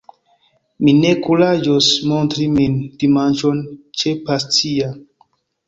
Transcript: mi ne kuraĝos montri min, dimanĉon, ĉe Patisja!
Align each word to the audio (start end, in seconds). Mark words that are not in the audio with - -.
mi 0.87 0.93
ne 1.01 1.11
kuraĝos 1.27 1.89
montri 2.13 2.49
min, 2.55 2.81
dimanĉon, 3.05 3.63
ĉe 4.01 4.17
Patisja! 4.33 4.93